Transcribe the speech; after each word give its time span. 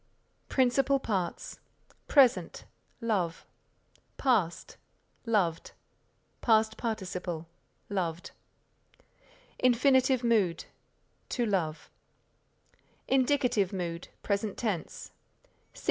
PRINCIPAL 0.49 0.99
PARTS 1.01 1.59
Present 2.07 2.65
Past 4.17 4.77
Past 5.27 6.77
Participle 6.81 7.35
Love 7.35 7.47
Loved 7.87 8.31
Loved 8.31 8.31
Infinitive 9.59 10.23
Mood 10.23 10.65
To 11.29 11.45
Love 11.45 11.91
Indicative 13.07 13.71
Mood 13.71 14.07
PRESENT 14.23 14.57
TENSE 14.57 15.11
Sing. 15.75 15.79